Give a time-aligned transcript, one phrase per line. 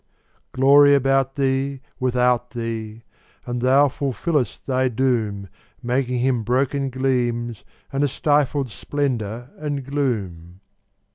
[0.53, 3.03] Glory about thee, without thee;
[3.45, 5.47] and thou fulfillest thy doom,
[5.83, 10.61] Making Him broken gleams, and a stifled splendour and gloom.